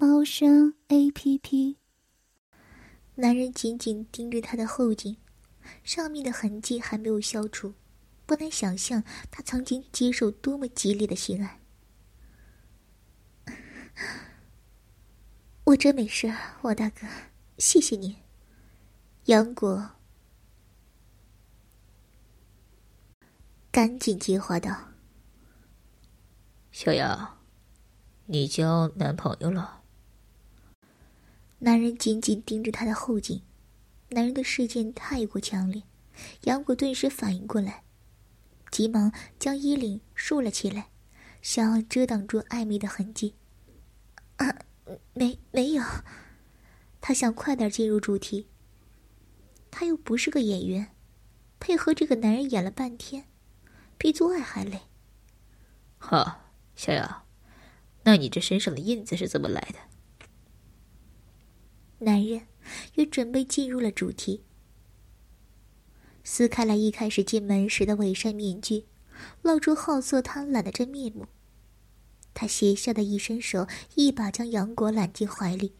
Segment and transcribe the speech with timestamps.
[0.00, 1.76] 猫声 A P P。
[3.16, 5.18] 男人紧紧盯着他的后颈，
[5.84, 7.74] 上面的痕迹还没有消除，
[8.24, 11.60] 不难想象他曾经接受多么激烈的性爱。
[15.64, 17.06] 我真没事，王大哥，
[17.58, 18.16] 谢谢你。
[19.26, 19.90] 杨果
[23.70, 24.74] 赶紧接话道。
[26.72, 27.38] 小杨，
[28.24, 29.79] 你交男朋友了？
[31.60, 33.42] 男人紧紧盯着他的后颈，
[34.08, 35.82] 男人的视线太过强烈，
[36.44, 37.84] 杨果顿时反应过来，
[38.70, 40.88] 急忙将衣领竖了起来，
[41.42, 43.34] 想要遮挡住暧昧的痕迹。
[44.36, 44.56] 啊，
[45.12, 45.82] 没没有，
[47.00, 48.48] 他想快点进入主题。
[49.70, 50.94] 他又不是个演员，
[51.58, 53.26] 配合这个男人演了半天，
[53.98, 54.80] 比做爱还累。
[55.98, 56.46] 哈。
[56.74, 57.26] 小杨，
[58.04, 59.89] 那你这身上的印子是怎么来的？
[62.00, 62.42] 男人
[62.94, 64.42] 也准备进入了主题，
[66.24, 68.86] 撕开了一开始进门时的伪善面具，
[69.42, 71.26] 露出好色贪婪的真面目。
[72.32, 73.66] 他邪笑的一伸手，
[73.96, 75.74] 一把将杨果揽进怀里，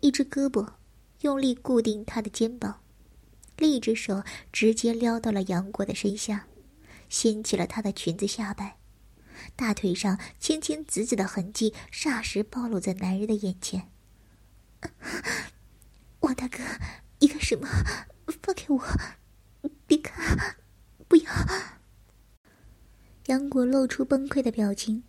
[0.00, 0.74] 一只胳膊
[1.20, 2.80] 用力固定他的肩膀，
[3.58, 6.46] 另一只手直接撩到了杨果的身下，
[7.10, 8.78] 掀起了她的裙子下摆。
[9.56, 13.90] 大腿上青青紫紫的痕迹霎时暴露在男人的眼前。
[16.20, 16.58] 王大哥，
[17.18, 17.68] 你干什么？
[18.42, 18.82] 放开我！
[19.86, 20.56] 别看，
[21.08, 21.32] 不要！
[23.26, 25.04] 杨果露出崩溃的表情，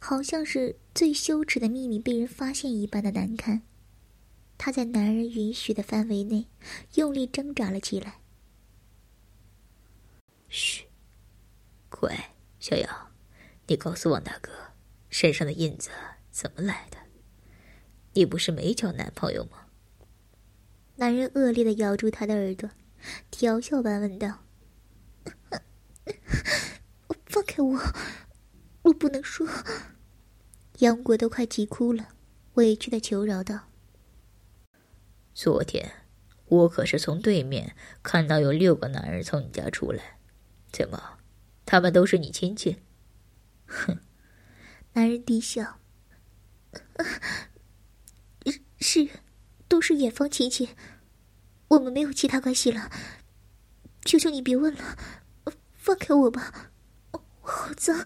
[0.00, 3.62] 好像是最羞耻的秘密被人发现一般的难堪。
[4.58, 6.48] 他在男人允许的范围内
[6.94, 8.20] 用力挣扎了起来。
[10.48, 10.86] 嘘，
[11.88, 13.12] 乖，小杨。
[13.66, 14.52] 你告诉王大哥，
[15.10, 15.90] 身上的印子
[16.30, 16.95] 怎么来的？
[18.16, 19.66] 你不是没交男朋友吗？
[20.96, 22.70] 男人恶劣的咬住他的耳朵，
[23.30, 24.38] 调笑般问道
[27.28, 27.78] ：“放开我，
[28.84, 29.46] 我不能说。”
[30.80, 32.08] 杨果都快急哭了，
[32.54, 33.68] 委屈的求饶道
[35.34, 35.92] ：“昨天
[36.46, 40.18] 我可是从对面看到有六个男人从你家出来，
[40.72, 41.18] 怎么，
[41.66, 42.78] 他们都是你亲戚？”
[43.68, 43.98] 哼，
[44.94, 45.78] 男人低笑。
[48.78, 49.08] 是，
[49.68, 50.68] 都是远方亲戚，
[51.68, 52.90] 我们没有其他关系了。
[54.04, 54.98] 求求你别问了，
[55.72, 56.72] 放开我吧，
[57.12, 58.04] 我好脏。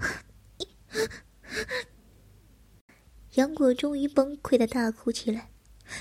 [3.34, 5.50] 杨果终于崩溃的大哭起来，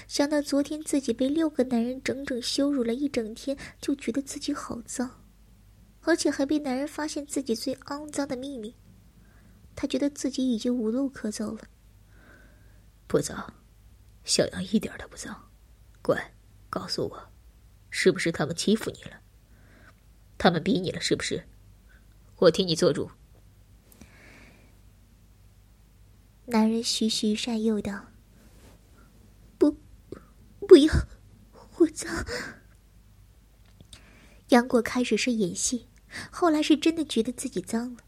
[0.07, 5.23] 想到昨天自己被六个男人整整羞辱了一整天，就觉得自己好脏，
[6.01, 8.75] 而且还被男人发现自己最肮脏的秘密。
[9.75, 11.61] 他觉得自己已经无路可走了。
[13.07, 13.53] 不脏，
[14.29, 15.49] 小杨一点都不脏。
[16.03, 16.35] 乖，
[16.69, 17.31] 告诉我，
[17.89, 19.21] 是不是他们欺负你了？
[20.37, 21.47] 他们逼你了是不是？
[22.35, 23.09] 我替你做主。
[26.45, 28.05] 男人徐徐善诱道
[29.57, 29.75] ：“不，
[30.67, 30.93] 不要，
[31.79, 32.23] 我脏。”
[34.49, 35.87] 杨果开始是演戏，
[36.31, 38.03] 后来是真的觉得自己脏了。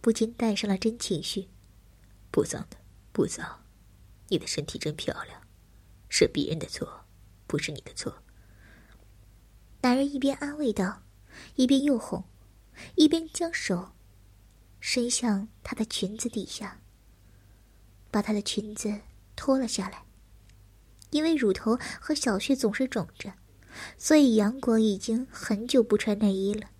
[0.00, 1.48] 不禁带上了真情绪，
[2.30, 2.78] 不脏的，
[3.12, 3.64] 不脏，
[4.28, 5.42] 你的身体真漂亮，
[6.08, 7.04] 是别人的错，
[7.46, 8.22] 不是你的错。
[9.82, 11.02] 男人一边安慰道，
[11.56, 12.24] 一边又哄，
[12.96, 13.92] 一边将手
[14.80, 16.80] 伸向她的裙子底下，
[18.10, 19.00] 把她的裙子
[19.36, 20.04] 脱了下来。
[21.10, 23.32] 因为乳头和小穴总是肿着，
[23.96, 26.70] 所以杨果已经很久不穿内衣了，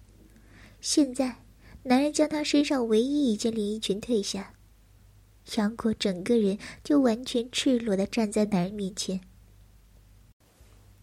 [0.81, 1.45] 现在。
[1.85, 4.53] 男人将她身上唯一一件连衣裙褪下，
[5.57, 9.21] 杨过整个人就完全赤裸的站在男人面前。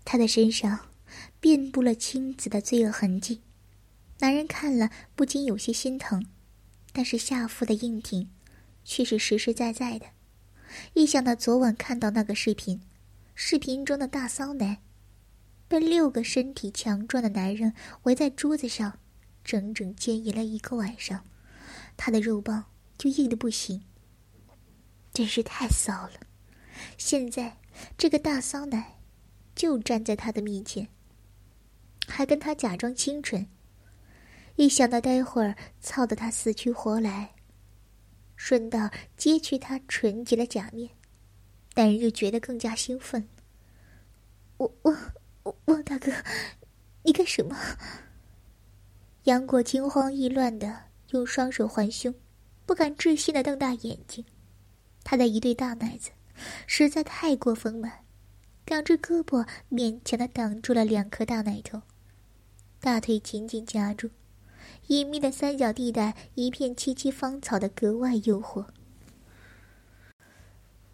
[0.03, 0.92] 他的身上
[1.39, 3.42] 遍布了青紫的罪恶痕迹，
[4.19, 6.25] 男人看了不禁有些心疼，
[6.94, 8.30] 但是下腹的硬挺
[8.83, 10.06] 却是实实在在的。
[10.94, 12.81] 一想到昨晚看到那个视频，
[13.33, 14.77] 视频中的大骚男
[15.68, 19.00] 被六个身体强壮的男人围在桌子上。
[19.44, 21.24] 整整奸淫了一个晚上，
[21.95, 22.63] 他的肉棒
[22.98, 23.83] 就硬的不行，
[25.15, 26.19] 真是太骚了。
[26.97, 27.57] 现在
[27.97, 29.00] 这个大骚奶
[29.56, 30.85] 就站在他的面前，
[32.06, 33.47] 还跟他假装清纯。
[34.57, 37.33] 一想到待会儿操得他死去活来，
[38.35, 40.89] 顺道揭去他纯洁的假面，
[41.75, 43.25] 男人就觉得更加兴奋。
[44.57, 46.12] 我我我大哥，
[47.03, 47.57] 你干什么？
[49.23, 50.77] 杨果惊慌意乱的
[51.12, 52.13] 用双手环胸，
[52.65, 54.23] 不敢置信的瞪大眼睛。
[55.05, 56.09] 他的一对大奶子
[56.67, 58.03] 实在太过丰满，
[58.65, 61.83] 两只胳膊勉强的挡住了两颗大奶头，
[62.81, 64.09] 大腿紧紧夹住。
[64.87, 68.65] 隐秘的三角地带，一片萋萋芳草的格外诱惑。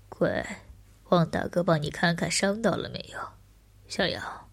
[0.10, 0.62] 乖，
[1.06, 3.20] 王大哥帮你看看伤到了没有？
[3.88, 4.50] 小杨，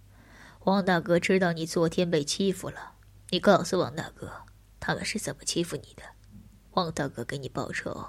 [0.64, 2.92] 王大哥知道你昨天被欺负了，
[3.30, 4.30] 你告诉王大哥，
[4.78, 6.04] 他们是怎么欺负你的，
[6.72, 8.06] 王大哥给你报仇。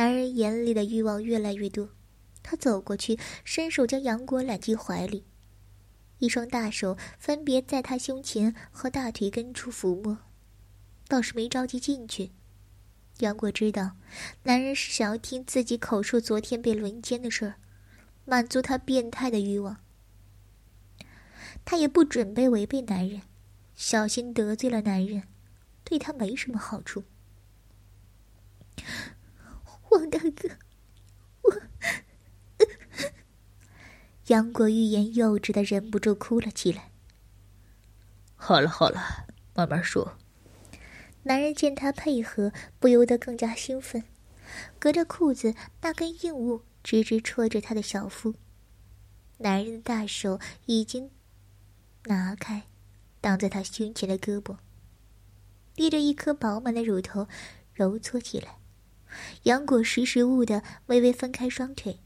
[0.00, 1.90] 男人眼里的欲望越来越多，
[2.42, 5.26] 他走过去，伸手将杨果揽进怀里。
[6.20, 10.16] 一双大手分别在他胸前和大腿根处抚摸，
[11.06, 12.30] 倒是没着急进去。
[13.18, 13.98] 杨果知道，
[14.44, 17.54] 男人是想要听自己口述昨天被轮奸的事儿，
[18.24, 19.82] 满足他变态的欲望。
[21.66, 23.20] 他也不准备违背男人，
[23.76, 25.24] 小心得罪了男人，
[25.84, 27.04] 对他没什么好处。
[29.90, 30.48] 王大哥。
[31.42, 31.54] 我
[34.26, 36.92] 杨果欲言又止的，忍不住哭了起来。
[38.36, 40.16] 好了好了，慢慢说。
[41.24, 44.04] 男人见他配合，不由得更加兴奋，
[44.78, 48.34] 隔着裤子那根硬物直直戳着他的小腹。
[49.38, 51.10] 男人的大手已经
[52.04, 52.68] 拿开，
[53.20, 54.58] 挡在他胸前的胳膊，
[55.74, 57.26] 捏着一颗饱满的乳头
[57.74, 58.59] 揉搓起来。
[59.44, 62.00] 杨果识时务的微微分开双腿。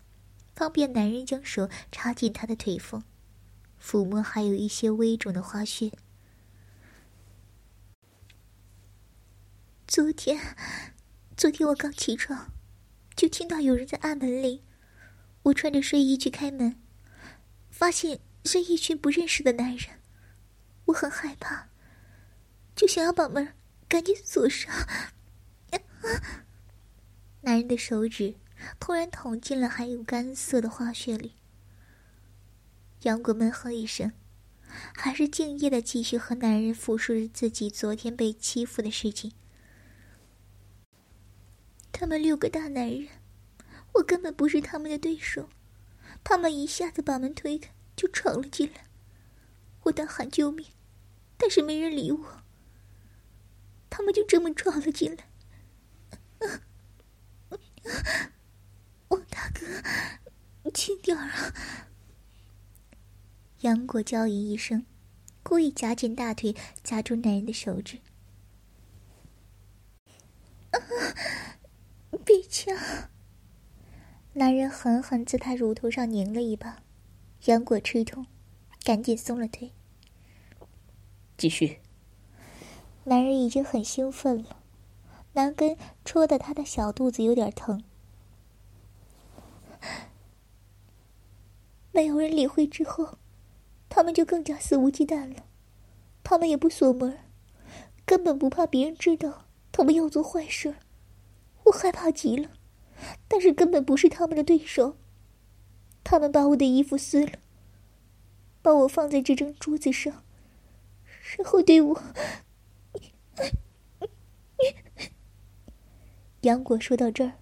[0.55, 3.03] 方便男人将手插进她的腿缝，
[3.83, 5.91] 抚摸还有一些微肿的花穴。
[9.89, 10.41] 昨天，
[11.37, 12.53] 昨天我刚起床，
[13.17, 14.63] 就听到有人在按门铃。
[15.43, 16.81] 我穿着睡衣去开门，
[17.69, 20.01] 发现是一群不认识的男人，
[20.87, 21.69] 我很害怕，
[22.77, 23.55] 就想要把门
[23.89, 24.73] 赶紧锁上。
[27.45, 28.35] 男人的手指。
[28.79, 31.35] 突然捅进了还有干涩的花穴里。
[33.03, 34.13] 杨果闷哼一声，
[34.95, 39.33] 还是敬业的继续和男人复述着自己昨天被欺负的事情。
[41.93, 43.09] 他们六个大男人，
[43.95, 45.51] 我根本不是他们的对手，
[46.23, 48.87] 他们一下子把门推开就闯了进来。
[49.83, 50.69] 我大喊救命，
[51.37, 52.43] 但是没人理我。
[53.91, 55.29] 他们就这么闯了进来。
[59.09, 61.55] 王大哥，轻点儿啊！
[63.61, 64.85] 杨果娇吟一声，
[65.43, 67.99] 故意夹紧大腿，夹住男人的手指。
[70.71, 70.79] 啊！
[72.25, 73.11] 别掐！
[74.33, 76.83] 男人狠狠在他乳头上拧了一把，
[77.45, 78.27] 杨果吃痛，
[78.83, 79.73] 赶紧松了腿。
[81.37, 81.81] 继续。
[83.05, 84.64] 男人已经很兴奋了，
[85.35, 87.85] 男根戳的他的小肚子有点疼。
[91.93, 93.19] 没有人理会之后，
[93.89, 95.45] 他们就更加肆无忌惮了。
[96.25, 97.19] 他们也不锁门，
[98.05, 100.75] 根本不怕别人知道他们要做坏事。
[101.65, 102.51] 我害怕极了，
[103.29, 104.97] 但是根本不是他们的对手。
[106.03, 107.33] 他们把我的衣服撕了，
[108.61, 110.23] 把我放在这张桌子上，
[111.37, 112.03] 然后对我……
[116.45, 117.33] 杨果说到这儿，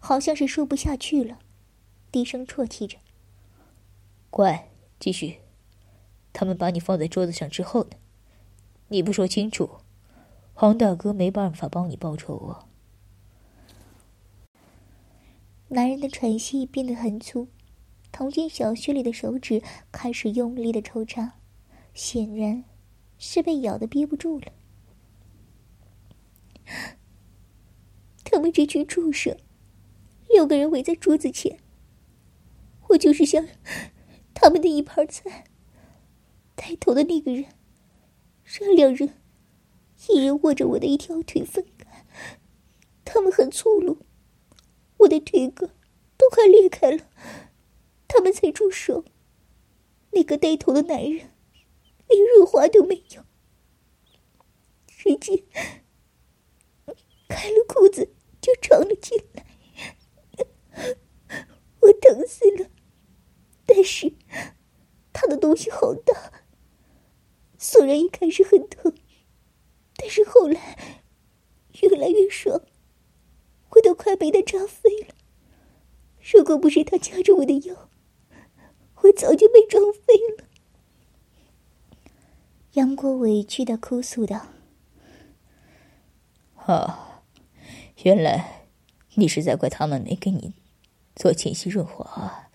[0.00, 1.38] 好像是说不下去了。
[2.12, 2.98] 低声啜泣着。
[4.28, 5.38] 乖，继续。
[6.32, 7.90] 他们把你放在桌子上之后呢？
[8.88, 9.78] 你不说清楚，
[10.52, 12.66] 黄大哥没办法帮你报仇啊。
[15.68, 17.46] 男人的喘息变得很粗，
[18.10, 21.34] 捅进小穴里的手指开始用力的抽插，
[21.94, 22.64] 显然
[23.16, 24.52] 是被咬的憋不住了。
[28.30, 29.36] 他们这群畜生，
[30.28, 31.58] 六个人围在桌子前。
[32.90, 33.44] 我就是想
[34.32, 35.46] 他们的一盘菜。
[36.54, 37.46] 带头的那个人
[38.44, 39.14] 让两人
[40.06, 42.06] 一人握着我的一条腿分开，
[43.04, 43.98] 他们很粗鲁，
[44.98, 45.68] 我的腿根
[46.16, 47.08] 都快裂开了，
[48.06, 49.04] 他们才住手。
[50.12, 51.30] 那个带头的男人
[52.08, 53.24] 连润滑都没有，
[54.86, 55.42] 直接
[57.28, 59.46] 开了裤子就闯了进来。
[61.80, 62.70] 我疼死了。
[63.66, 64.14] 但是
[65.12, 66.32] 他的东西好大，
[67.56, 68.92] 虽然一开始很疼，
[69.96, 70.98] 但是后来
[71.80, 72.62] 越来越爽，
[73.70, 75.14] 我都快被他扎飞了。
[76.32, 77.88] 如果不是他掐着我的腰，
[79.02, 80.44] 我早就被撞飞了。
[82.72, 84.48] 杨过委屈的哭诉道
[86.66, 87.06] ：“啊，
[88.02, 88.66] 原来
[89.14, 90.54] 你是在怪他们没给你
[91.14, 92.48] 做清晰润滑，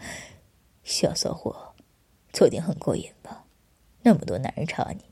[0.83, 1.75] 小骚货，
[2.33, 3.45] 做点很过瘾吧？
[4.01, 5.05] 那么多男人查你，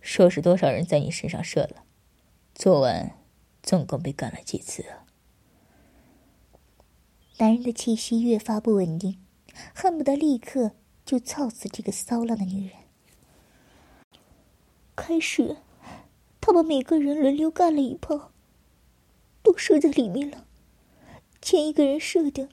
[0.00, 1.84] 说是多少人在你身上射了？
[2.54, 3.18] 昨晚
[3.62, 5.04] 总共被干了几次啊？”
[7.36, 9.22] 男人的气息越发不稳定，
[9.74, 10.72] 恨不得立刻
[11.04, 12.78] 就操死这个骚浪的女人。
[14.96, 15.58] 开始，
[16.48, 18.32] 他把每个人轮流干了一炮，
[19.42, 20.46] 都射在里面了。
[21.42, 22.48] 前一个人射的，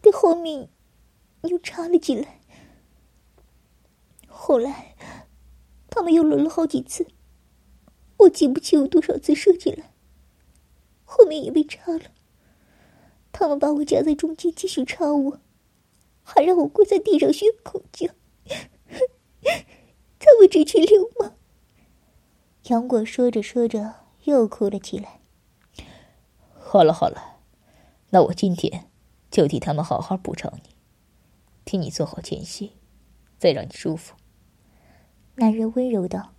[0.00, 0.68] 被后面
[1.42, 2.40] 又插了进来。
[4.28, 4.94] 后来，
[5.88, 7.08] 他们又轮了好几次，
[8.18, 9.92] 我记不清有多少次射进来，
[11.02, 12.02] 后面也被插了。
[13.32, 15.40] 他们把我夹在中间，继续插我，
[16.22, 18.06] 还让我跪在地上学口叫。
[20.20, 21.34] 他们这群流氓！
[22.70, 23.96] 杨果说着说着
[24.26, 25.18] 又哭了起来。
[26.56, 27.40] 好了好了，
[28.10, 28.88] 那我今天
[29.28, 30.70] 就替他们好好补偿你，
[31.64, 32.76] 替你做好前戏，
[33.38, 34.14] 再让你舒服。
[35.34, 36.30] 男人温柔道：“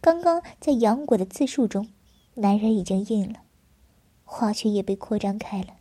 [0.00, 1.88] 刚刚在杨果的自述中，
[2.34, 3.40] 男人已经硬了，
[4.22, 5.74] 话圈也被扩张开了。”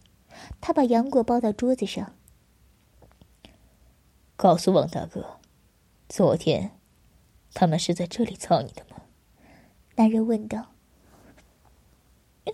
[0.60, 2.16] 他把杨果抱到桌子上，
[4.36, 5.40] 告诉王大哥，
[6.10, 6.80] 昨天
[7.54, 8.97] 他们是在这里操你的吗？
[9.98, 10.68] 男人问道。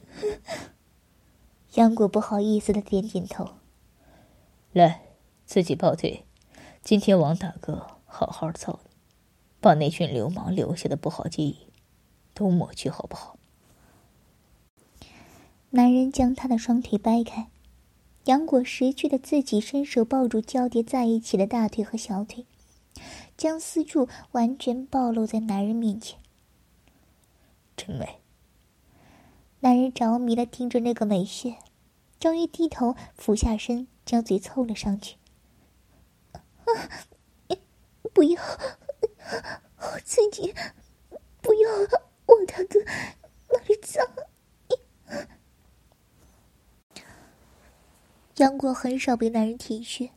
[1.76, 3.56] 杨果不好意思的点点头。
[4.72, 5.02] 来，
[5.46, 6.24] 自己抱腿。
[6.82, 8.90] 今天王大哥好好操你，
[9.60, 11.68] 把那群流氓留下的不好记忆
[12.34, 13.38] 都抹去，好不好？
[15.72, 17.50] 男人将他的双腿掰开。
[18.24, 22.46] 杨果识趣的自己伸手抱住交叠在一起的大腿和小腿，
[23.36, 26.18] 将私处完全暴露在男人面前。
[27.76, 28.20] 真美。
[29.60, 31.58] 男人着迷的盯着那个美穴，
[32.20, 35.18] 终于低头俯下身，将嘴凑了上去。
[36.34, 36.38] 啊！
[38.14, 38.42] 不要，
[39.76, 40.54] 好刺激！
[41.42, 41.70] 不要，
[42.26, 42.80] 王大哥，
[43.50, 44.08] 那里脏。
[48.38, 50.10] 杨过很少被男人体恤，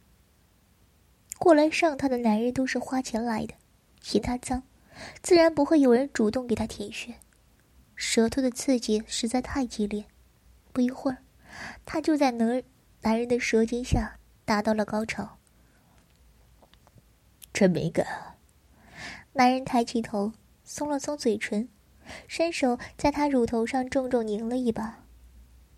[1.38, 3.54] 过来上他的男人都是花钱来的，
[4.00, 4.62] 嫌他脏，
[5.22, 7.14] 自然不会有人主动给他体恤。
[7.96, 10.04] 舌头的刺激实在太激烈，
[10.72, 11.18] 不一会儿，
[11.84, 12.62] 他就在男
[13.00, 15.38] 男人的舌尖下达到了高潮。
[17.52, 18.36] 真没感。
[19.32, 21.68] 男人抬起头，松了松嘴唇，
[22.28, 25.04] 伸手在他乳头上重重拧了一把，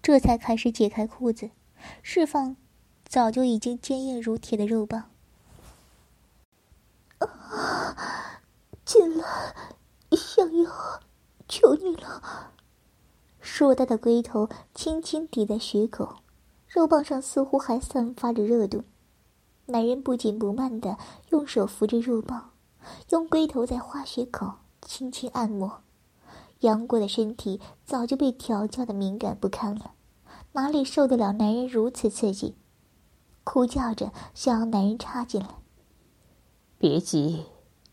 [0.03, 1.51] 这才开始解开裤子。
[2.03, 2.57] 释放
[3.07, 5.11] 早就已经坚硬如铁的肉棒。
[7.19, 8.41] 啊，
[8.85, 9.25] 进来，
[11.59, 12.53] 求你了！
[13.41, 16.19] 硕大的龟头轻轻抵在血口，
[16.69, 18.85] 肉棒上似乎还散发着热度。
[19.67, 20.97] 男人不紧不慢的
[21.31, 22.53] 用手扶着肉棒，
[23.11, 25.83] 用龟头在花穴口轻轻按摩。
[26.61, 29.95] 杨过的身体早就被调教的敏感不堪了。
[30.53, 32.55] 哪里受得了男人如此刺激？
[33.43, 35.57] 哭叫着想要男人插进来。
[36.79, 37.47] 别急，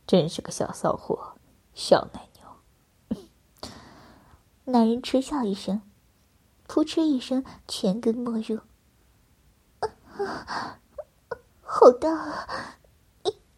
[0.05, 1.33] 真是个小骚货，
[1.73, 2.29] 小奶。
[4.65, 5.81] 男人嗤笑一声，
[6.67, 8.59] 扑哧一声，全根没入。
[9.79, 10.79] 啊
[11.61, 12.47] 好大啊！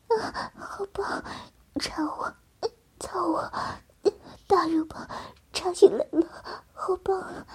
[0.08, 1.24] 啊，好棒！
[1.80, 2.34] 插我，
[3.00, 3.52] 操我！
[4.48, 5.08] 大肉棒
[5.54, 6.28] 插进来了，
[6.74, 7.46] 好棒！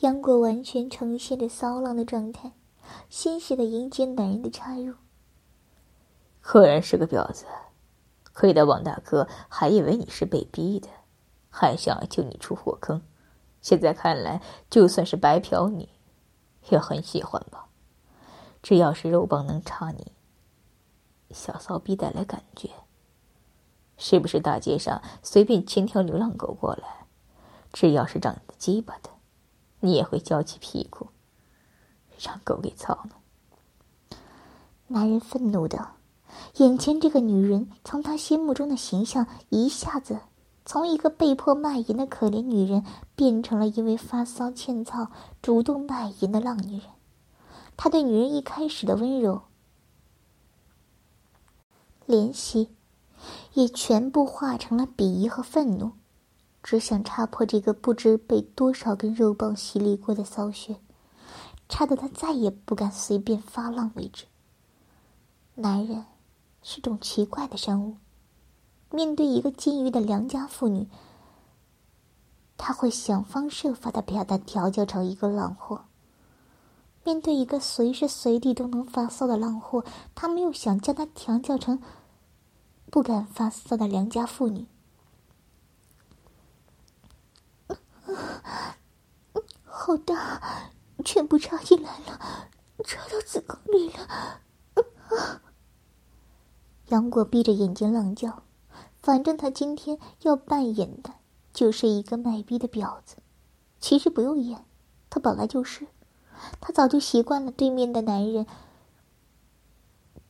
[0.00, 2.52] 杨果完全呈现着骚浪的状态，
[3.08, 4.94] 欣喜的迎接男人的插入。
[6.42, 7.46] 果然是个婊子，
[8.36, 10.88] 亏得王大哥还以为你是被逼的，
[11.48, 13.00] 还想救你出火坑。
[13.62, 15.88] 现在看来，就算是白嫖你，
[16.68, 17.68] 也很喜欢吧？
[18.62, 20.12] 只要是肉棒能插你，
[21.30, 22.68] 小骚逼带来感觉，
[23.96, 27.06] 是不是大街上随便牵条流浪狗过来，
[27.72, 29.08] 只要是长得鸡巴的？
[29.80, 31.08] 你也会翘起屁股，
[32.20, 34.18] 让狗给操呢？
[34.88, 35.92] 男人愤怒的，
[36.56, 40.18] 眼前这个女人从他心目中的形象一下子
[40.64, 46.88] 从一个被迫卖淫的可怜女人，变成了因为发骚欠操主动卖淫的浪女人。
[47.76, 49.42] 他对女人一开始的温柔、
[52.06, 52.70] 怜惜，
[53.52, 55.92] 也全部化成了鄙夷和愤怒，
[56.62, 60.76] 只想插破这个不知被多少根肉棒洗礼过的骚穴，
[61.68, 64.24] 插得他再也不敢随便发浪为止。
[65.54, 66.04] 男人
[66.68, 67.96] 是种奇怪的生物，
[68.90, 70.88] 面对一个禁欲的良家妇女，
[72.56, 75.82] 他会想方设法的把她调教成一个浪货；
[77.04, 79.84] 面对一个随时随地都能发骚的浪货，
[80.16, 81.80] 他们又想将她调教成
[82.90, 84.66] 不敢发骚的良家妇女。
[89.62, 90.72] 好大，
[91.04, 92.48] 全部插进来了，
[92.82, 94.40] 插到子宫里了。
[96.88, 98.42] 杨果闭着眼睛浪叫，
[99.02, 101.14] 反正他今天要扮演的
[101.52, 103.16] 就是一个卖逼的婊子。
[103.80, 104.64] 其实不用演，
[105.10, 105.88] 他本来就是。
[106.60, 108.46] 他早就习惯了对面的男人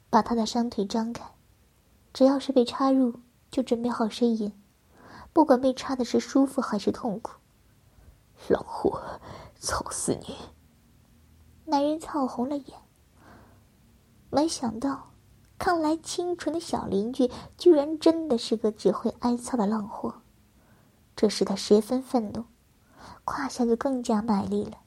[0.09, 1.33] 把他的双腿张开，
[2.13, 3.21] 只要是被插入，
[3.51, 4.53] 就准备好呻吟，
[5.33, 7.33] 不管被插的是舒服还是痛苦。
[8.49, 9.03] 老货，
[9.59, 10.37] 操死你！
[11.65, 12.79] 男人操红了眼，
[14.31, 15.11] 没想到。
[15.59, 20.15] 看来清纯的小邻居居然真的是个只会挨操的浪货，
[21.17, 22.45] 这使他十分愤怒，
[23.25, 24.79] 胯下就更加卖力了，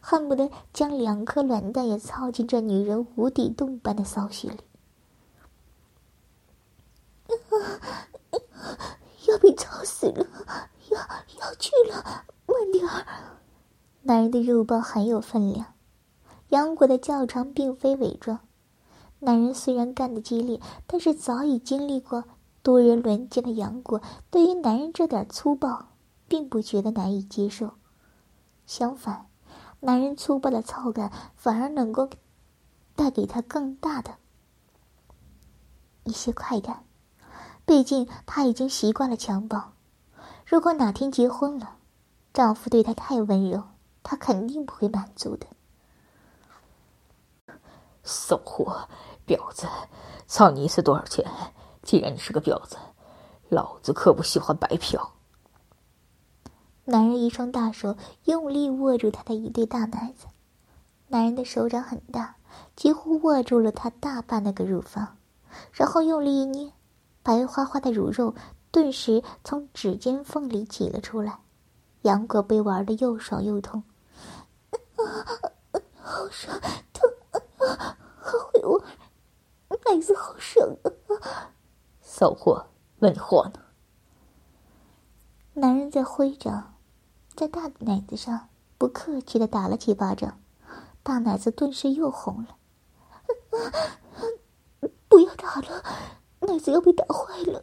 [0.00, 4.60] 恨不得将两颗卵蛋也操进这女人无底洞般的骚穴里。
[9.28, 10.26] 要被操死了，
[10.90, 13.04] 要要去了，慢点儿！
[14.02, 15.74] 男人的肉棒很有分量，
[16.50, 18.38] 杨果的叫长并非伪装。
[19.20, 22.24] 男人虽然干得激烈，但是早已经历过
[22.62, 25.88] 多人轮奸的杨过，对于男人这点粗暴，
[26.28, 27.74] 并不觉得难以接受。
[28.66, 29.26] 相反，
[29.80, 32.08] 男人粗暴的操感反而能够
[32.94, 34.16] 带给他更大的
[36.04, 36.84] 一些快感。
[37.64, 39.72] 毕竟他已经习惯了强暴。
[40.44, 41.78] 如果哪天结婚了，
[42.32, 43.62] 丈夫对她太温柔，
[44.02, 45.46] 她肯定不会满足的。
[48.06, 48.88] 骚货，
[49.26, 49.66] 婊子，
[50.26, 51.28] 操你一次多少钱？
[51.82, 52.76] 既然你是个婊子，
[53.48, 55.12] 老子可不喜欢白嫖。
[56.84, 60.26] 男人一双大手用力握住他的一对大奶子，
[61.08, 62.36] 男人的手掌很大，
[62.76, 65.16] 几乎握住了他大半那个乳房，
[65.72, 66.72] 然后用力一捏，
[67.24, 68.34] 白花花的乳肉
[68.70, 71.40] 顿时从指尖缝里挤了出来。
[72.02, 73.82] 杨果被玩的又爽又痛，
[76.00, 76.56] 好爽，
[76.92, 77.10] 痛！
[78.20, 78.80] 好会玩，
[79.86, 81.50] 奶子好爽啊！
[82.18, 82.68] 骚货，
[83.00, 83.60] 问货呢？
[85.52, 86.72] 男人在挥掌，
[87.34, 88.48] 在大奶子上
[88.78, 90.40] 不客气的打了几巴掌，
[91.02, 92.56] 大奶子顿时又红了。
[95.10, 95.84] 不要打了，
[96.40, 97.62] 奶子要被打坏了。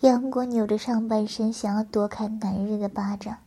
[0.00, 3.38] 杨果扭着上半身，想要躲开男人的巴掌。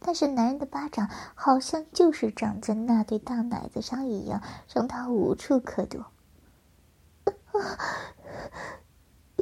[0.00, 6.04] 但是男人的巴掌好像就是长在那对大奶子上一样，让他无处可躲。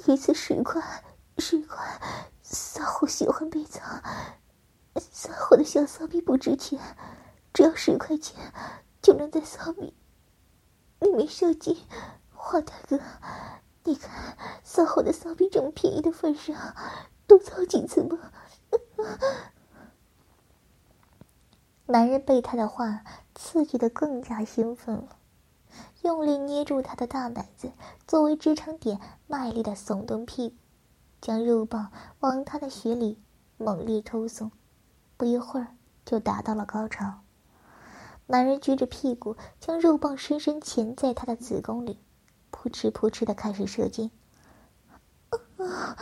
[0.07, 0.83] 一次十块，
[1.39, 2.01] 十块，
[2.43, 3.83] 骚货喜欢被操，
[4.97, 6.81] 骚货的小骚逼不值钱，
[7.53, 8.53] 只要十块钱
[9.03, 9.95] 就能在骚逼
[11.01, 11.77] 里面射精。
[12.33, 12.99] 黄大哥，
[13.85, 16.57] 你看骚货的骚逼这么便宜的份上，
[17.27, 18.33] 多操几次吧。
[21.87, 23.03] 男人被他的话
[23.35, 25.19] 刺激的更加兴奋了，
[26.09, 27.71] 用力捏住他的大奶子
[28.07, 30.57] 作为支撑点，卖力的耸动屁股，
[31.21, 33.21] 将肉棒往他的血里
[33.59, 34.51] 猛烈抽送，
[35.19, 37.21] 不一会儿就达到了高潮。
[38.27, 42.01] 男人撅着屁股，将肉棒深深钳在他的子宫里，
[42.51, 44.11] 扑哧扑哧的开始射精。
[45.59, 45.95] 啊，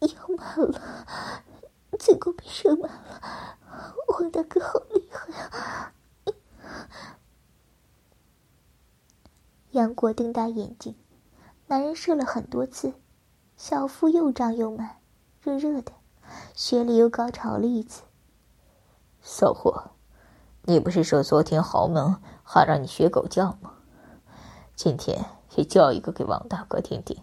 [0.00, 1.06] 要满了，
[2.00, 3.22] 子宫被射满了。
[4.08, 5.92] 我大哥好厉害啊！
[9.72, 10.94] 杨果瞪大眼睛，
[11.66, 12.94] 男人射了很多次，
[13.56, 14.96] 小腹又胀又满，
[15.42, 15.92] 热热的，
[16.54, 18.02] 血里又高潮了一次。
[19.20, 19.90] 骚货，
[20.62, 23.74] 你不是说昨天豪门还让你学狗叫吗？
[24.74, 25.26] 今天
[25.56, 27.22] 也叫一个给王大哥听听。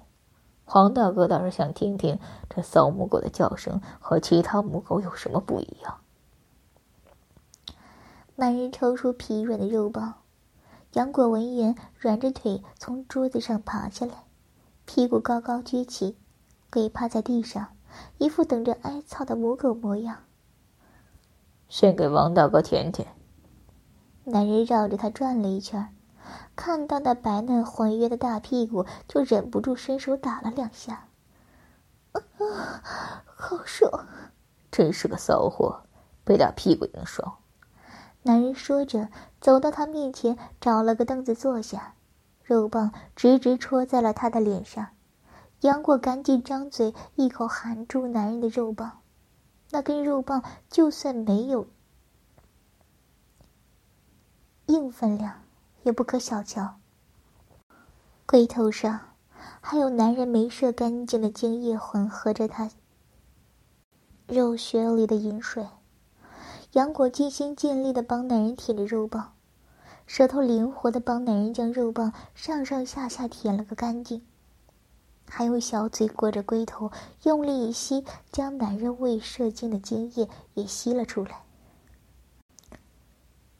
[0.66, 6.00] 黄大哥倒是想听听这骚母狗的叫声和其他母狗有什么不一样。
[8.36, 10.16] 男人抽出疲软的肉棒，
[10.96, 14.24] 杨果闻言软着腿从桌子上爬下来，
[14.86, 16.18] 屁股高高撅起，
[16.72, 17.76] 跪趴在地上，
[18.18, 20.20] 一副等着挨操的母狗模样。
[21.68, 23.10] 先给王大哥舔舔。
[24.24, 25.94] 男人绕着他转了一圈，
[26.56, 31.10] 看到那白嫩浑圆的大屁股，就忍不住伸手打了两下。
[32.14, 32.22] 啊，
[33.36, 34.08] 好爽！
[34.72, 35.84] 真是个骚货，
[36.24, 37.36] 被打屁股硬爽。
[38.28, 39.10] 男人说着，
[39.40, 41.94] 走到他面前，找了个凳子坐下，
[42.44, 44.88] 肉棒直直戳在了他的脸上。
[45.62, 49.00] 杨过赶紧张嘴，一口含住男人的肉棒。
[49.70, 51.68] 那根肉棒就算没有
[54.66, 55.44] 硬分量，
[55.84, 56.78] 也不可小瞧。
[58.26, 59.00] 龟头上
[59.62, 62.72] 还有男人没射干净的精液混合着他
[64.28, 65.68] 肉穴里的饮水。
[66.76, 69.34] 杨果尽心尽力的帮男人舔着肉棒，
[70.06, 74.28] 舌头灵活的帮男人将肉棒上上下下舔了个干净，
[75.26, 76.92] 还用小嘴裹着龟头，
[77.24, 81.44] 用力一吸，将男人未射精的精液也吸了出来。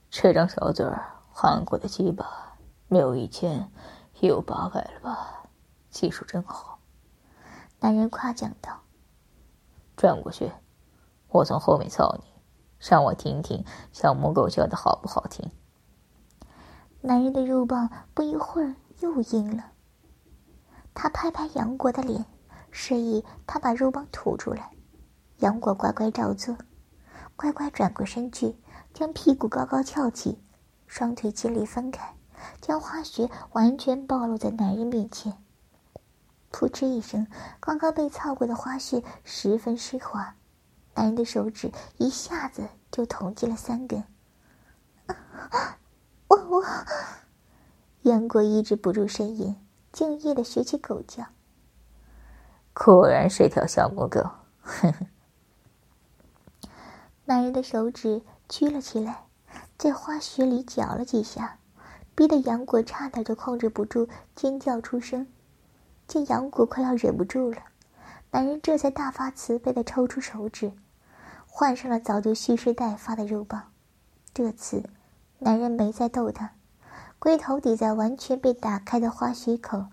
[0.10, 2.58] 这张小嘴儿含过的鸡巴，
[2.90, 3.72] 没有一千，
[4.20, 5.46] 也有八百了吧？
[5.90, 6.80] 技术真好。
[7.80, 8.82] 男人夸奖道
[9.96, 10.52] ：“转过去，
[11.30, 12.26] 我从后面操你。”
[12.88, 15.50] 让我听听小母狗叫的好不好听。
[17.02, 19.72] 男人的肉棒不一会儿又硬了。
[20.94, 22.26] 他拍拍杨果的脸，
[22.70, 24.72] 示意他把肉棒吐出来。
[25.40, 26.56] 杨果乖乖照做，
[27.36, 28.56] 乖乖转过身去，
[28.94, 30.40] 将屁股高高翘起，
[30.86, 32.16] 双腿尽力分开，
[32.62, 35.34] 将花穴完全暴露在男人面前。
[36.52, 37.28] 噗嗤一声，
[37.60, 40.36] 刚刚被操过的花穴十分湿滑。
[40.96, 44.04] 男人的手指一下子就捅进了三根，
[46.28, 46.64] 我我，
[48.04, 49.56] 杨过抑制不住呻吟，
[49.92, 51.26] 敬业的学起狗叫。
[52.74, 54.22] 果然是条小母狗，
[54.62, 55.08] 哼哼。
[57.26, 59.26] 男人的手指屈了起来，
[59.78, 61.60] 在花穴里搅了几下，
[62.16, 65.28] 逼得杨过差点就控制不住尖叫出声。
[66.08, 67.58] 见杨过快要忍不住了，
[68.32, 70.72] 男人这才大发慈悲的抽出手指。
[71.58, 73.72] 换上了早就蓄势待发的肉棒，
[74.34, 74.84] 这次
[75.40, 76.52] 男人没再逗他，
[77.18, 79.86] 龟头抵在完全被打开的花穴口，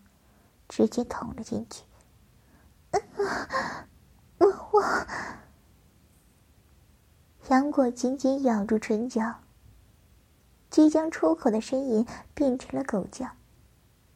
[0.68, 1.84] 直接捅了进去。
[4.38, 4.82] 我 我，
[7.48, 9.36] 杨果紧紧咬住唇角，
[10.68, 13.28] 即将出口的呻吟变成了狗叫。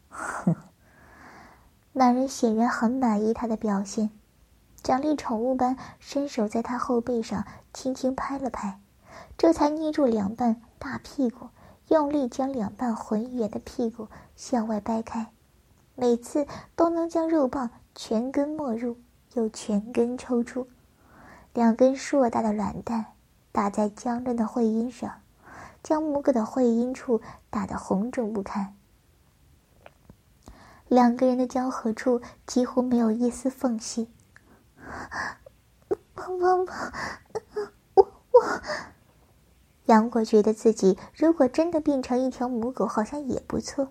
[0.08, 0.56] 哼
[1.94, 4.10] 男人显然很满意他的表现。
[4.86, 8.78] 奖励宠物般伸手在他后背上轻轻拍了拍，
[9.36, 11.48] 这才捏住两半大屁股，
[11.88, 15.32] 用力将两半浑圆的屁股向外掰开，
[15.96, 16.46] 每次
[16.76, 18.96] 都能将肉棒全根没入，
[19.34, 20.68] 又全根抽出。
[21.52, 23.06] 两根硕大的卵蛋
[23.50, 25.20] 打在僵硬的会阴上，
[25.82, 27.20] 将母狗的会阴处
[27.50, 28.76] 打得红肿不堪。
[30.86, 34.08] 两个人的交合处几乎没有一丝缝隙。
[36.14, 36.66] 帮帮忙！
[37.94, 38.62] 我我，
[39.86, 43.90] 杨过觉得自己如果真的变成一条母狗，好像也不错。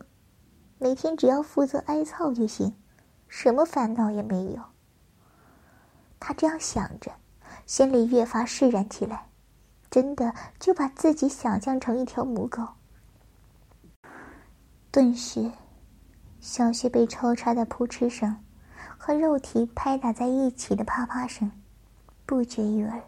[0.77, 2.75] 每天只要负责挨操就行，
[3.27, 4.61] 什么烦恼也没有。
[6.19, 7.11] 他这样想着，
[7.65, 9.29] 心里越发释然起来，
[9.89, 12.67] 真的就把自己想象成一条母狗。
[14.91, 15.51] 顿时，
[16.39, 18.44] 小穴被抽插的扑哧声。
[19.05, 21.51] 和肉体拍打在一起的啪啪声，
[22.25, 23.03] 不绝于耳。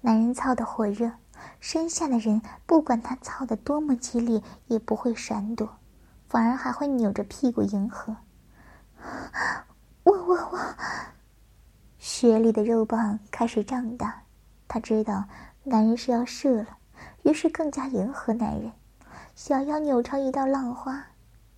[0.00, 1.12] 男人操的火热，
[1.60, 5.68] 身下的人不管他操的多么激烈，也不会闪躲，
[6.26, 8.16] 反而还会扭着屁股迎合。
[10.04, 10.58] 我我我，
[11.98, 14.22] 雪里的肉棒开始胀大，
[14.66, 15.24] 他知道
[15.64, 16.78] 男人是要射了，
[17.24, 18.72] 于是更加迎合男人，
[19.34, 21.08] 想要扭成一道浪花。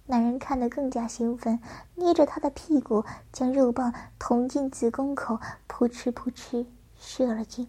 [0.06, 1.60] 男人看得更加兴奋，
[1.96, 6.66] 捏着她的屁股，将肉棒捅进子宫口，扑哧扑哧
[6.98, 7.68] 射了进。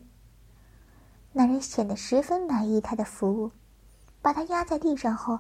[1.33, 3.51] 男人显得十分满意他的服务，
[4.21, 5.39] 把他压在地上后，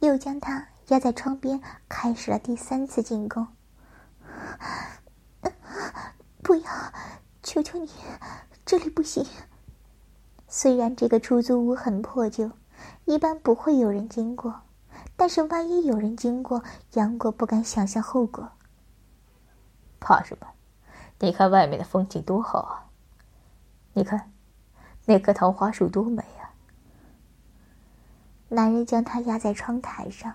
[0.00, 3.46] 又将他压在窗边，开始了第三次进攻。
[6.42, 6.92] 不要，
[7.42, 7.88] 求求你，
[8.66, 9.24] 这里不行。
[10.54, 12.50] 虽然这个出租屋很破旧，
[13.06, 14.60] 一般不会有人经过，
[15.16, 16.62] 但是万一有人经过，
[16.92, 18.50] 杨果不敢想象后果。
[19.98, 20.46] 怕什么？
[21.20, 22.84] 你看外面的风景多好啊！
[23.94, 24.30] 你看，
[25.06, 26.52] 那棵桃花树多美啊！
[28.50, 30.34] 男人将她压在窗台上，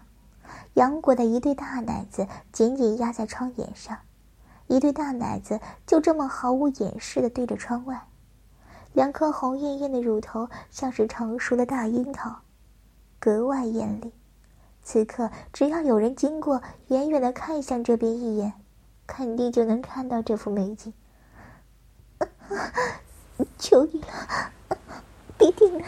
[0.73, 3.95] 杨果的一对大奶子紧紧压在窗沿上，
[4.65, 8.07] 一对大奶子就这么毫无掩饰的对着窗外，
[8.93, 12.41] 两颗红艳艳的乳头像是成熟的大樱桃，
[13.19, 14.11] 格外艳丽。
[14.81, 18.53] 此刻，只要有人经过，远远的看向这边一眼，
[19.05, 20.93] 肯定就能看到这幅美景。
[23.59, 24.07] 求你了，
[25.37, 25.85] 别停了！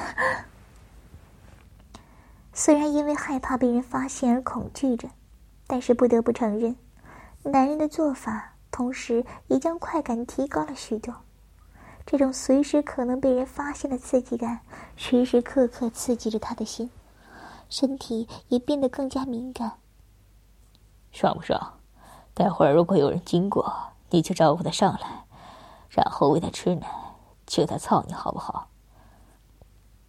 [2.53, 5.09] 虽然因为害怕被人发现而恐惧着，
[5.65, 6.75] 但是不得不承认，
[7.43, 11.15] 男人的做法同时也将快感提高了许多。
[12.11, 14.61] 这种随时可能被人发现的刺激感，
[14.95, 16.89] 时时刻刻刺激着他的心。
[17.69, 19.73] 身体也变得更加敏感。
[21.11, 21.79] 爽不爽？
[22.33, 23.71] 待会儿如果有人经过，
[24.09, 25.25] 你就招呼他上来，
[25.87, 26.87] 然后喂他吃奶，
[27.45, 28.69] 求他操你好不好？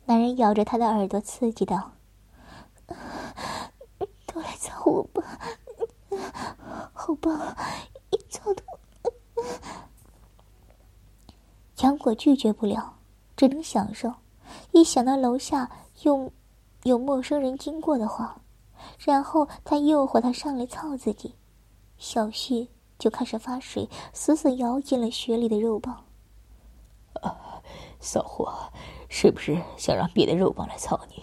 [0.06, 1.92] 男人咬着他的耳朵，刺激道
[4.24, 5.22] ：“都来操我吧，
[6.94, 7.54] 好棒，
[8.08, 8.62] 一操的。”
[11.82, 12.94] 杨果拒绝不了，
[13.36, 14.12] 只能享受。
[14.72, 15.70] 一想到楼下
[16.02, 16.32] 又。
[16.84, 18.40] 有陌生人经过的话，
[19.00, 21.34] 然后他诱惑他上来操自己，
[21.98, 26.06] 小旭就开始发水，死死咬紧了雪里的肉棒。
[27.20, 27.60] 啊，
[28.00, 28.72] 骚货，
[29.10, 31.22] 是不是想让别的肉棒来操你？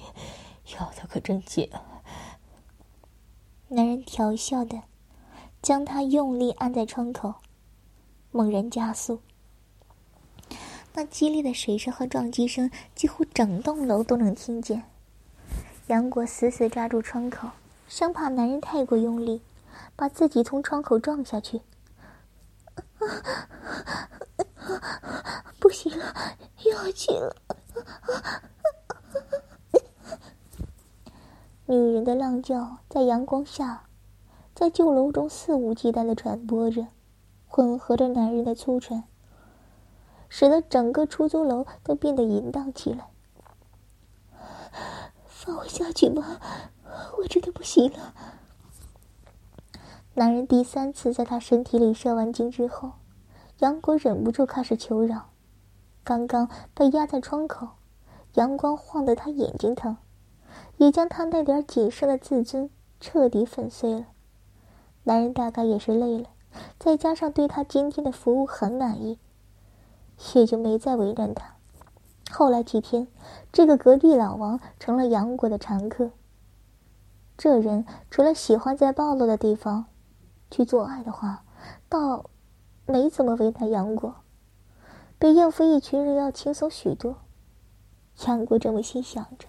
[0.75, 1.81] 咬的可真紧啊！
[3.69, 4.83] 男人调笑的，
[5.63, 7.33] 将他用力按在窗口，
[8.29, 9.21] 猛然加速。
[10.97, 14.81] 那激烈的水声和撞击声，几乎整栋楼都能听见。
[15.85, 17.49] 杨果死死抓住窗口，
[17.87, 19.43] 生怕男人太过用力，
[19.95, 21.61] 把自己从窗口撞下去。
[25.61, 26.15] 不行了，
[26.65, 27.35] 要紧了！
[31.67, 33.83] 女人的浪叫在阳光下，
[34.55, 36.87] 在旧楼中肆无忌惮的传播着，
[37.47, 39.03] 混合着男人的粗喘，
[40.29, 43.09] 使得整个出租楼都变得淫荡起来。
[45.25, 46.41] 放我下去吧，
[47.17, 48.13] 我真的不行了。
[50.15, 52.93] 男人第三次在他身体里射完精之后，
[53.59, 55.29] 杨果忍不住开始求饶。
[56.03, 57.67] 刚刚被压在窗口，
[58.33, 59.97] 阳光晃得他眼睛疼，
[60.77, 64.07] 也将他那点仅剩的自尊彻底粉碎了。
[65.03, 66.29] 男人大概也是累了，
[66.79, 69.19] 再加上对他今天的服务很满意，
[70.35, 71.55] 也就没再为难他。
[72.29, 73.07] 后来几天，
[73.51, 76.11] 这个隔壁老王成了杨果的常客。
[77.37, 79.85] 这人除了喜欢在暴露的地方
[80.49, 81.43] 去做爱的话，
[81.87, 82.29] 倒
[82.85, 84.15] 没怎么为难杨果，
[85.19, 87.17] 比应付一群人要轻松许多。
[88.25, 89.47] 杨果这么心想着。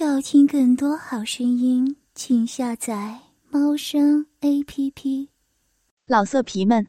[0.00, 5.30] 要听更多好声音，请下载猫声 A P P。
[6.06, 6.88] 老色皮们，